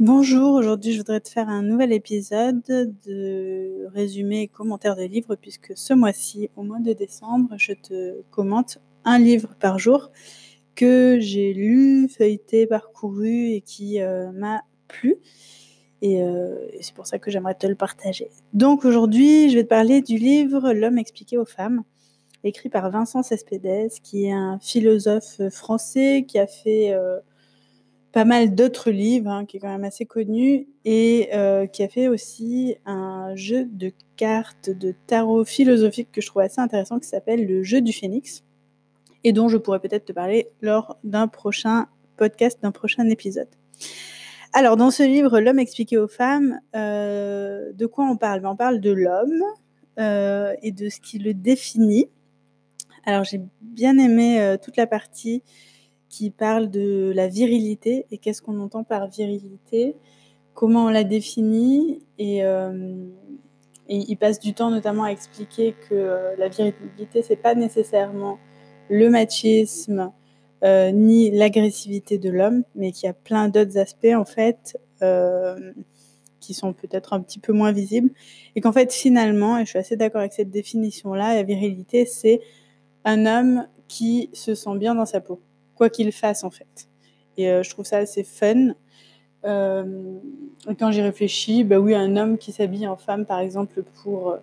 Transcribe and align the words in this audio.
Bonjour, 0.00 0.54
aujourd'hui 0.54 0.92
je 0.92 0.98
voudrais 0.98 1.18
te 1.18 1.28
faire 1.28 1.48
un 1.48 1.62
nouvel 1.62 1.92
épisode 1.92 2.62
de 3.04 3.88
résumé 3.92 4.42
et 4.42 4.46
commentaire 4.46 4.94
de 4.94 5.02
livres 5.02 5.34
puisque 5.34 5.72
ce 5.74 5.92
mois-ci, 5.92 6.50
au 6.54 6.62
mois 6.62 6.78
de 6.78 6.92
décembre, 6.92 7.56
je 7.56 7.72
te 7.72 8.22
commente 8.30 8.78
un 9.04 9.18
livre 9.18 9.56
par 9.58 9.80
jour 9.80 10.12
que 10.76 11.18
j'ai 11.18 11.52
lu, 11.52 12.08
feuilleté, 12.08 12.68
parcouru 12.68 13.48
et 13.48 13.60
qui 13.60 14.00
euh, 14.00 14.30
m'a 14.30 14.62
plu. 14.86 15.16
Et, 16.00 16.22
euh, 16.22 16.68
et 16.74 16.80
c'est 16.80 16.94
pour 16.94 17.08
ça 17.08 17.18
que 17.18 17.32
j'aimerais 17.32 17.56
te 17.56 17.66
le 17.66 17.74
partager. 17.74 18.30
Donc 18.52 18.84
aujourd'hui, 18.84 19.50
je 19.50 19.56
vais 19.56 19.64
te 19.64 19.68
parler 19.68 20.00
du 20.00 20.16
livre 20.16 20.72
L'homme 20.74 20.98
expliqué 20.98 21.38
aux 21.38 21.44
femmes, 21.44 21.82
écrit 22.44 22.68
par 22.68 22.88
Vincent 22.92 23.24
Cespedes, 23.24 23.90
qui 24.04 24.26
est 24.26 24.32
un 24.32 24.60
philosophe 24.60 25.40
français 25.50 26.24
qui 26.28 26.38
a 26.38 26.46
fait 26.46 26.92
euh, 26.92 27.18
pas 28.18 28.24
mal 28.24 28.52
d'autres 28.52 28.90
livres, 28.90 29.30
hein, 29.30 29.46
qui 29.46 29.58
est 29.58 29.60
quand 29.60 29.68
même 29.68 29.84
assez 29.84 30.04
connu, 30.04 30.66
et 30.84 31.28
euh, 31.34 31.68
qui 31.68 31.84
a 31.84 31.88
fait 31.88 32.08
aussi 32.08 32.74
un 32.84 33.36
jeu 33.36 33.64
de 33.64 33.92
cartes 34.16 34.70
de 34.70 34.92
tarot 35.06 35.44
philosophique 35.44 36.08
que 36.10 36.20
je 36.20 36.26
trouve 36.26 36.42
assez 36.42 36.60
intéressant, 36.60 36.98
qui 36.98 37.06
s'appelle 37.06 37.46
le 37.46 37.62
jeu 37.62 37.80
du 37.80 37.92
phénix, 37.92 38.42
et 39.22 39.32
dont 39.32 39.46
je 39.46 39.56
pourrais 39.56 39.78
peut-être 39.78 40.06
te 40.06 40.12
parler 40.12 40.48
lors 40.62 40.98
d'un 41.04 41.28
prochain 41.28 41.86
podcast, 42.16 42.58
d'un 42.60 42.72
prochain 42.72 43.08
épisode. 43.08 43.46
Alors, 44.52 44.76
dans 44.76 44.90
ce 44.90 45.04
livre, 45.04 45.38
L'homme 45.38 45.60
expliqué 45.60 45.96
aux 45.96 46.08
femmes, 46.08 46.58
euh, 46.74 47.72
de 47.72 47.86
quoi 47.86 48.04
on 48.04 48.16
parle? 48.16 48.44
On 48.44 48.56
parle 48.56 48.80
de 48.80 48.90
l'homme 48.90 49.44
euh, 50.00 50.54
et 50.60 50.72
de 50.72 50.88
ce 50.88 50.98
qui 50.98 51.20
le 51.20 51.34
définit. 51.34 52.08
Alors, 53.06 53.22
j'ai 53.22 53.40
bien 53.62 53.96
aimé 53.96 54.56
toute 54.60 54.76
la 54.76 54.88
partie 54.88 55.44
qui 56.08 56.30
parle 56.30 56.70
de 56.70 57.12
la 57.14 57.28
virilité 57.28 58.06
et 58.10 58.18
qu'est-ce 58.18 58.42
qu'on 58.42 58.60
entend 58.60 58.84
par 58.84 59.08
virilité, 59.08 59.96
comment 60.54 60.86
on 60.86 60.90
la 60.90 61.04
définit 61.04 62.02
et, 62.18 62.44
euh, 62.44 63.06
et 63.88 64.04
il 64.08 64.16
passe 64.16 64.38
du 64.38 64.54
temps 64.54 64.70
notamment 64.70 65.04
à 65.04 65.10
expliquer 65.10 65.74
que 65.88 65.94
euh, 65.94 66.36
la 66.36 66.48
virilité, 66.48 67.22
c'est 67.22 67.36
pas 67.36 67.54
nécessairement 67.54 68.38
le 68.90 69.08
machisme, 69.10 70.12
euh, 70.64 70.90
ni 70.90 71.30
l'agressivité 71.30 72.18
de 72.18 72.30
l'homme, 72.30 72.64
mais 72.74 72.92
qu'il 72.92 73.06
y 73.06 73.10
a 73.10 73.14
plein 73.14 73.48
d'autres 73.48 73.78
aspects 73.78 74.14
en 74.14 74.24
fait 74.24 74.78
euh, 75.02 75.72
qui 76.40 76.52
sont 76.52 76.72
peut-être 76.72 77.12
un 77.12 77.20
petit 77.20 77.38
peu 77.38 77.52
moins 77.52 77.72
visibles, 77.72 78.10
et 78.56 78.60
qu'en 78.60 78.72
fait 78.72 78.92
finalement, 78.92 79.58
et 79.58 79.64
je 79.64 79.70
suis 79.70 79.78
assez 79.78 79.96
d'accord 79.96 80.20
avec 80.20 80.32
cette 80.32 80.50
définition-là, 80.50 81.34
la 81.34 81.42
virilité 81.42 82.06
c'est 82.06 82.40
un 83.04 83.24
homme 83.26 83.66
qui 83.86 84.30
se 84.32 84.54
sent 84.54 84.76
bien 84.76 84.94
dans 84.94 85.06
sa 85.06 85.20
peau, 85.20 85.40
quoi 85.78 85.88
qu'il 85.88 86.12
fasse 86.12 86.44
en 86.44 86.50
fait. 86.50 86.88
Et 87.38 87.48
euh, 87.48 87.62
je 87.62 87.70
trouve 87.70 87.86
ça 87.86 87.98
assez 87.98 88.24
fun. 88.24 88.74
Euh, 89.44 89.84
quand 90.78 90.90
j'y 90.90 91.00
réfléchis, 91.00 91.64
bah 91.64 91.78
oui, 91.78 91.94
un 91.94 92.16
homme 92.16 92.36
qui 92.36 92.52
s'habille 92.52 92.86
en 92.86 92.96
femme 92.96 93.24
par 93.24 93.38
exemple 93.38 93.84
pour 94.02 94.30
euh, 94.30 94.36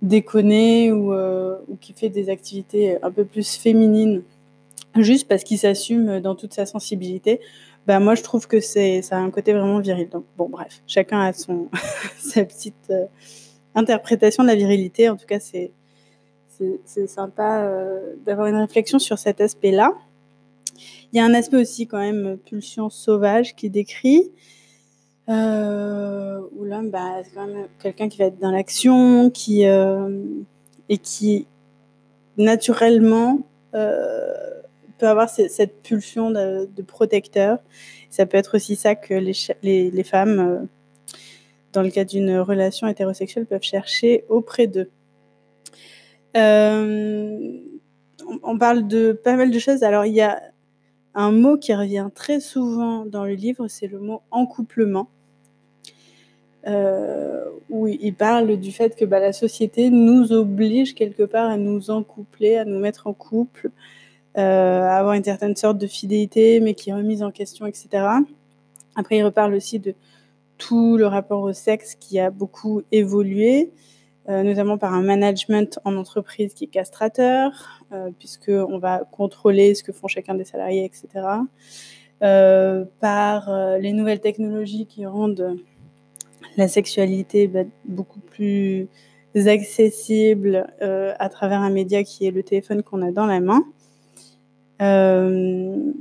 déconner 0.00 0.90
ou, 0.90 1.14
qui 1.80 1.92
fait 1.92 2.08
des 2.08 2.30
activités 2.30 2.96
un 3.02 3.10
peu 3.10 3.24
plus 3.24 3.56
féminines 3.56 4.22
juste 4.96 5.28
parce 5.28 5.44
qu'il 5.44 5.58
s'assume 5.58 6.20
dans 6.20 6.34
toute 6.34 6.54
sa 6.54 6.66
sensibilité, 6.66 7.40
bah 7.86 8.00
moi 8.00 8.14
je 8.14 8.22
trouve 8.22 8.46
que 8.46 8.60
c'est 8.60 9.00
ça 9.02 9.16
a 9.16 9.20
un 9.20 9.30
côté 9.30 9.52
vraiment 9.52 9.78
viril. 9.78 10.08
Donc 10.08 10.24
bon 10.36 10.48
bref, 10.48 10.82
chacun 10.86 11.20
a 11.20 11.32
son 11.32 11.68
sa 12.18 12.44
petite 12.44 12.92
interprétation 13.74 14.42
de 14.42 14.48
la 14.48 14.54
virilité. 14.54 15.08
En 15.08 15.16
tout 15.16 15.26
cas, 15.26 15.38
c'est 15.40 15.70
sympa 17.06 17.70
d'avoir 18.24 18.46
une 18.46 18.56
réflexion 18.56 18.98
sur 18.98 19.18
cet 19.18 19.40
aspect-là. 19.40 19.92
Il 21.12 21.16
y 21.16 21.20
a 21.20 21.24
un 21.24 21.34
aspect 21.34 21.58
aussi 21.58 21.86
quand 21.86 21.98
même 21.98 22.38
pulsion 22.38 22.90
sauvage 22.90 23.54
qui 23.54 23.70
décrit 23.70 24.32
euh, 25.28 26.40
où 26.56 26.64
l'homme 26.64 26.90
bah, 26.90 27.22
c'est 27.22 27.34
quand 27.34 27.46
même 27.46 27.68
quelqu'un 27.80 28.08
qui 28.08 28.18
va 28.18 28.24
être 28.26 28.40
dans 28.40 28.50
l'action, 28.50 29.30
qui 29.30 29.66
euh, 29.66 30.24
et 30.88 30.98
qui 30.98 31.46
naturellement 32.36 33.40
euh, 33.74 34.34
peut 34.98 35.06
avoir 35.06 35.28
cette 35.28 35.82
pulsion 35.82 36.30
de, 36.30 36.82
protecteur. 36.86 37.58
Ça 38.10 38.26
peut 38.26 38.36
être 38.36 38.56
aussi 38.56 38.76
ça 38.76 38.94
que 38.94 39.14
les, 39.14 39.90
les, 39.90 40.04
femmes, 40.04 40.68
dans 41.72 41.82
le 41.82 41.90
cas 41.90 42.04
d'une 42.04 42.38
relation 42.38 42.86
hétérosexuelle, 42.88 43.46
peuvent 43.46 43.62
chercher 43.62 44.24
auprès 44.28 44.66
d'eux. 44.66 44.90
On, 46.34 47.60
parle 48.58 48.86
de 48.86 49.12
pas 49.12 49.36
mal 49.36 49.50
de 49.50 49.58
choses. 49.58 49.82
Alors, 49.82 50.06
il 50.06 50.14
y 50.14 50.20
a 50.20 50.40
un 51.14 51.32
mot 51.32 51.56
qui 51.56 51.74
revient 51.74 52.08
très 52.14 52.40
souvent 52.40 53.04
dans 53.04 53.24
le 53.24 53.34
livre, 53.34 53.68
c'est 53.68 53.86
le 53.86 53.98
mot 53.98 54.22
encouplement. 54.30 55.08
Euh, 56.66 57.44
où 57.70 57.88
il 57.88 58.14
parle 58.14 58.56
du 58.56 58.70
fait 58.70 58.94
que 58.94 59.04
bah, 59.04 59.18
la 59.18 59.32
société 59.32 59.90
nous 59.90 60.30
oblige 60.32 60.94
quelque 60.94 61.24
part 61.24 61.50
à 61.50 61.56
nous 61.56 61.90
encoupler, 61.90 62.56
à 62.56 62.64
nous 62.64 62.78
mettre 62.78 63.08
en 63.08 63.12
couple, 63.12 63.70
euh, 64.38 64.82
à 64.82 64.96
avoir 64.96 65.14
une 65.14 65.24
certaine 65.24 65.56
sorte 65.56 65.78
de 65.78 65.88
fidélité, 65.88 66.60
mais 66.60 66.74
qui 66.74 66.90
est 66.90 66.94
remise 66.94 67.22
en 67.22 67.32
question, 67.32 67.66
etc. 67.66 68.06
Après, 68.94 69.16
il 69.16 69.24
reparle 69.24 69.54
aussi 69.54 69.80
de 69.80 69.94
tout 70.56 70.96
le 70.96 71.06
rapport 71.06 71.42
au 71.42 71.52
sexe 71.52 71.96
qui 71.96 72.20
a 72.20 72.30
beaucoup 72.30 72.82
évolué, 72.92 73.72
notamment 74.28 74.78
par 74.78 74.94
un 74.94 75.02
management 75.02 75.80
en 75.84 75.96
entreprise 75.96 76.54
qui 76.54 76.64
est 76.64 76.68
castrateur, 76.68 77.82
euh, 77.92 78.10
puisqu'on 78.18 78.78
va 78.78 79.02
contrôler 79.10 79.74
ce 79.74 79.82
que 79.82 79.92
font 79.92 80.06
chacun 80.06 80.34
des 80.34 80.44
salariés, 80.44 80.84
etc. 80.84 81.26
Euh, 82.22 82.84
par 83.00 83.50
euh, 83.50 83.78
les 83.78 83.92
nouvelles 83.92 84.20
technologies 84.20 84.86
qui 84.86 85.06
rendent 85.06 85.56
la 86.56 86.68
sexualité 86.68 87.48
bah, 87.48 87.64
beaucoup 87.84 88.20
plus 88.20 88.88
accessible 89.34 90.66
euh, 90.82 91.14
à 91.18 91.28
travers 91.28 91.60
un 91.60 91.70
média 91.70 92.04
qui 92.04 92.26
est 92.26 92.30
le 92.30 92.44
téléphone 92.44 92.82
qu'on 92.84 93.02
a 93.02 93.10
dans 93.10 93.26
la 93.26 93.40
main. 93.40 93.64
Euh, 94.80 95.92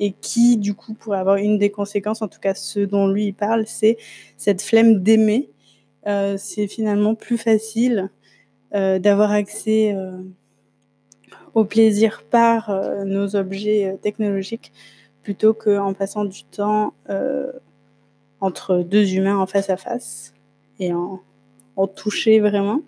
et 0.00 0.12
qui, 0.12 0.56
du 0.56 0.74
coup, 0.74 0.94
pourrait 0.94 1.18
avoir 1.18 1.36
une 1.36 1.58
des 1.58 1.70
conséquences, 1.70 2.22
en 2.22 2.28
tout 2.28 2.38
cas 2.38 2.54
ce 2.54 2.80
dont 2.80 3.08
lui 3.08 3.26
il 3.26 3.34
parle, 3.34 3.64
c'est 3.66 3.96
cette 4.36 4.62
flemme 4.62 5.02
d'aimer. 5.02 5.50
Euh, 6.06 6.36
c'est 6.38 6.66
finalement 6.66 7.14
plus 7.14 7.38
facile 7.38 8.10
euh, 8.74 8.98
d'avoir 8.98 9.32
accès 9.32 9.94
euh, 9.94 10.22
au 11.54 11.64
plaisir 11.64 12.22
par 12.30 12.70
nos 13.04 13.34
objets 13.34 13.96
technologiques 14.02 14.72
plutôt 15.22 15.54
qu'en 15.54 15.92
passant 15.92 16.24
du 16.24 16.44
temps 16.44 16.94
entre 18.40 18.78
deux 18.78 19.14
humains 19.14 19.36
en 19.36 19.46
face 19.46 19.68
à 19.68 19.76
face 19.76 20.32
et 20.78 20.92
en, 20.92 21.20
en 21.76 21.86
toucher 21.86 22.38
vraiment. 22.38 22.82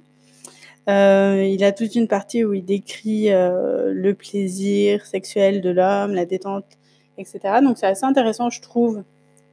Il 0.86 1.64
a 1.64 1.72
toute 1.72 1.94
une 1.94 2.06
partie 2.06 2.44
où 2.44 2.52
il 2.54 2.64
décrit 2.64 3.28
le 3.30 4.12
plaisir 4.12 5.04
sexuel 5.04 5.60
de 5.60 5.70
l'homme, 5.70 6.14
la 6.14 6.26
détente, 6.26 6.66
etc. 7.18 7.40
Donc 7.62 7.78
c'est 7.78 7.86
assez 7.86 8.04
intéressant, 8.04 8.50
je 8.50 8.60
trouve, 8.60 9.02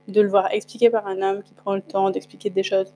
de 0.07 0.21
le 0.21 0.29
voir 0.29 0.51
expliqué 0.51 0.89
par 0.89 1.07
un 1.07 1.21
homme 1.21 1.43
qui 1.43 1.53
prend 1.53 1.75
le 1.75 1.81
temps 1.81 2.11
d'expliquer 2.11 2.49
des 2.49 2.63
choses 2.63 2.93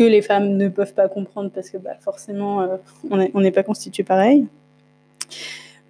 que 0.00 0.04
les 0.04 0.22
femmes 0.22 0.56
ne 0.56 0.68
peuvent 0.70 0.94
pas 0.94 1.10
comprendre 1.10 1.50
parce 1.50 1.68
que 1.68 1.76
bah, 1.76 1.94
forcément, 2.00 2.62
euh, 2.62 2.78
on 3.10 3.40
n'est 3.42 3.50
pas 3.50 3.62
constitué 3.62 4.02
pareil. 4.02 4.46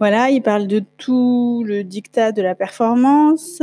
Voilà, 0.01 0.31
il 0.31 0.43
parle 0.43 0.67
de 0.67 0.83
tout 0.97 1.63
le 1.65 1.85
dictat 1.85 2.33
de 2.33 2.43
la 2.43 2.57
performance, 2.57 3.63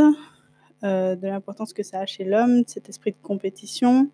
euh, 0.86 1.18
de 1.18 1.28
l'importance 1.28 1.74
que 1.74 1.84
ça 1.84 2.00
a 2.00 2.06
chez 2.06 2.24
l'homme, 2.24 2.64
cet 2.66 2.88
esprit 2.88 3.12
de 3.12 3.18
compétition. 3.22 4.08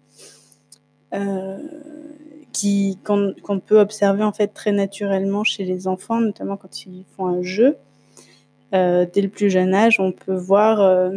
Euh, 1.14 1.60
qu'on 3.04 3.34
qu 3.34 3.60
peut 3.68 3.80
observer 3.80 4.24
en 4.24 4.34
fait 4.34 4.48
très 4.48 4.72
naturellement 4.72 5.44
chez 5.44 5.66
les 5.66 5.88
enfants, 5.88 6.20
notamment 6.20 6.58
quand 6.58 6.88
ils 6.88 7.06
font 7.16 7.28
un 7.28 7.44
jeu. 7.44 7.78
Euh, 8.74 9.06
dès 9.12 9.22
le 9.22 9.30
plus 9.30 9.52
jeune 9.52 9.76
âge, 9.76 10.00
on 10.00 10.12
peut 10.12 10.34
voir 10.34 11.12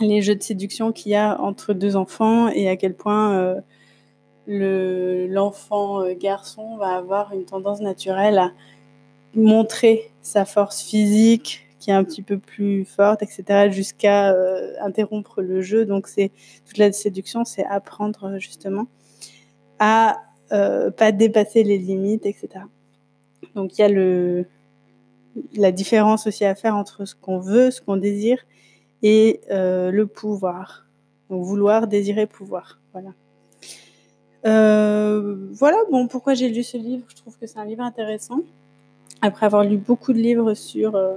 les 0.00 0.22
jeux 0.22 0.34
de 0.34 0.42
séduction 0.42 0.90
qu'il 0.90 1.12
y 1.12 1.14
a 1.14 1.40
entre 1.40 1.72
deux 1.72 1.94
enfants 1.94 2.48
et 2.48 2.68
à 2.68 2.74
quel 2.74 2.94
point 2.94 3.62
euh, 4.48 5.26
le 5.26 5.32
l'enfant 5.32 6.02
euh, 6.02 6.14
garçon 6.14 6.76
va 6.76 6.96
avoir 6.96 7.32
une 7.32 7.44
tendance 7.44 7.80
naturelle 7.80 8.38
à 8.38 8.52
montrer 9.34 10.12
sa 10.22 10.44
force 10.44 10.82
physique 10.82 11.64
qui 11.84 11.90
est 11.90 11.94
un 11.94 12.04
petit 12.04 12.22
peu 12.22 12.38
plus 12.38 12.86
forte, 12.86 13.22
etc., 13.22 13.70
jusqu'à 13.70 14.32
euh, 14.32 14.72
interrompre 14.80 15.42
le 15.42 15.60
jeu. 15.60 15.84
Donc 15.84 16.08
c'est 16.08 16.30
toute 16.66 16.78
la 16.78 16.90
séduction, 16.92 17.44
c'est 17.44 17.64
apprendre 17.66 18.38
justement 18.38 18.86
à 19.78 20.22
euh, 20.52 20.90
pas 20.90 21.12
dépasser 21.12 21.62
les 21.62 21.76
limites, 21.76 22.24
etc. 22.24 22.64
Donc 23.54 23.76
il 23.76 23.82
y 23.82 23.84
a 23.84 23.90
le, 23.90 24.46
la 25.54 25.72
différence 25.72 26.26
aussi 26.26 26.46
à 26.46 26.54
faire 26.54 26.74
entre 26.74 27.04
ce 27.04 27.14
qu'on 27.14 27.38
veut, 27.38 27.70
ce 27.70 27.82
qu'on 27.82 27.98
désire, 27.98 28.38
et 29.02 29.42
euh, 29.50 29.90
le 29.90 30.06
pouvoir. 30.06 30.86
Donc 31.28 31.44
vouloir, 31.44 31.86
désirer, 31.86 32.26
pouvoir. 32.26 32.80
Voilà. 32.92 33.10
Euh, 34.46 35.36
voilà, 35.52 35.76
bon, 35.90 36.06
pourquoi 36.06 36.34
j'ai 36.34 36.48
lu 36.48 36.62
ce 36.62 36.76
livre? 36.76 37.04
Je 37.08 37.16
trouve 37.16 37.36
que 37.38 37.46
c'est 37.46 37.58
un 37.58 37.64
livre 37.64 37.82
intéressant. 37.82 38.40
Après 39.22 39.46
avoir 39.46 39.64
lu 39.64 39.76
beaucoup 39.76 40.12
de 40.12 40.18
livres 40.18 40.54
sur 40.54 40.96
euh, 40.96 41.16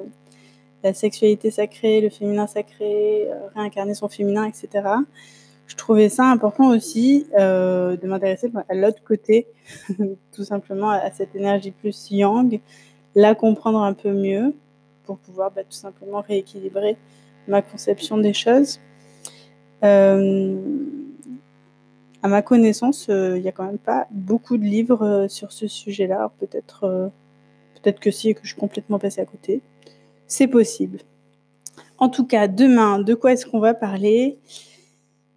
la 0.83 0.93
sexualité 0.93 1.51
sacrée, 1.51 2.01
le 2.01 2.09
féminin 2.09 2.47
sacré, 2.47 3.27
réincarner 3.55 3.93
son 3.93 4.07
féminin, 4.07 4.45
etc. 4.45 4.87
Je 5.65 5.75
trouvais 5.75 6.07
ça 6.07 6.25
important 6.25 6.69
aussi 6.69 7.27
de 7.35 8.07
m'intéresser 8.07 8.49
à 8.69 8.75
l'autre 8.75 9.03
côté, 9.03 9.47
tout 10.33 10.43
simplement 10.45 10.91
à 10.91 11.11
cette 11.11 11.35
énergie 11.35 11.71
plus 11.71 12.09
yang, 12.11 12.61
la 13.15 13.35
comprendre 13.35 13.81
un 13.81 13.93
peu 13.93 14.13
mieux 14.13 14.53
pour 15.03 15.17
pouvoir 15.17 15.51
bah, 15.51 15.63
tout 15.63 15.71
simplement 15.71 16.21
rééquilibrer 16.21 16.97
ma 17.47 17.61
conception 17.61 18.17
des 18.17 18.33
choses. 18.33 18.79
Euh, 19.83 20.55
à 22.23 22.27
ma 22.27 22.41
connaissance, 22.41 23.07
euh, 23.09 23.37
il 23.37 23.43
n'y 23.43 23.49
a 23.49 23.51
quand 23.51 23.65
même 23.65 23.77
pas 23.77 24.07
beaucoup 24.11 24.57
de 24.57 24.63
livres 24.63 25.03
euh, 25.05 25.27
sur 25.27 25.51
ce 25.51 25.67
sujet-là. 25.67 26.31
Peut-être 26.39 27.11
peut-être 27.75 27.99
que 27.99 28.11
si 28.11 28.29
et 28.29 28.33
que 28.33 28.41
je 28.43 28.47
suis 28.47 28.59
complètement 28.59 28.99
passée 28.99 29.21
à 29.21 29.25
côté. 29.25 29.61
C'est 30.27 30.47
possible. 30.47 30.99
En 31.99 32.09
tout 32.09 32.25
cas, 32.25 32.47
demain, 32.47 32.99
de 32.99 33.13
quoi 33.13 33.33
est-ce 33.33 33.45
qu'on 33.45 33.59
va 33.59 33.73
parler? 33.73 34.37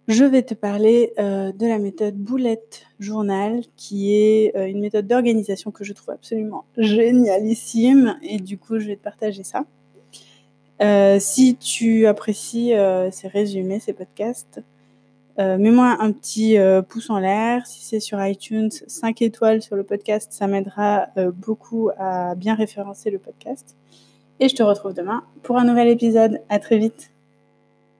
Je 0.07 0.25
vais 0.25 0.41
te 0.41 0.53
parler 0.53 1.13
de 1.17 1.67
la 1.67 1.77
méthode 1.77 2.15
Boulette 2.15 2.83
Journal, 2.99 3.61
qui 3.77 4.13
est 4.13 4.51
une 4.69 4.81
méthode 4.81 5.07
d'organisation 5.07 5.71
que 5.71 5.83
je 5.83 5.93
trouve 5.93 6.09
absolument 6.09 6.65
génialissime. 6.77 8.17
Et 8.21 8.37
du 8.37 8.57
coup, 8.57 8.79
je 8.79 8.87
vais 8.87 8.95
te 8.95 9.03
partager 9.03 9.43
ça. 9.43 9.65
Euh, 10.81 11.19
si 11.19 11.55
tu 11.57 12.07
apprécies 12.07 12.73
euh, 12.73 13.11
ces 13.11 13.27
résumés, 13.27 13.79
ces 13.79 13.93
podcasts, 13.93 14.61
euh, 15.41 15.57
mets-moi 15.57 15.97
un 15.99 16.11
petit 16.11 16.57
pouce 16.87 17.09
en 17.09 17.19
l'air. 17.19 17.65
Si 17.65 17.83
c'est 17.83 17.99
sur 17.99 18.23
iTunes, 18.23 18.69
5 18.87 19.21
étoiles 19.21 19.61
sur 19.61 19.75
le 19.75 19.83
podcast, 19.83 20.31
ça 20.31 20.47
m'aidera 20.47 21.07
beaucoup 21.35 21.89
à 21.97 22.35
bien 22.35 22.55
référencer 22.55 23.09
le 23.09 23.19
podcast. 23.19 23.75
Et 24.39 24.49
je 24.49 24.55
te 24.55 24.63
retrouve 24.63 24.93
demain 24.93 25.23
pour 25.43 25.57
un 25.57 25.65
nouvel 25.65 25.87
épisode. 25.87 26.41
À 26.49 26.59
très 26.59 26.77
vite. 26.77 27.11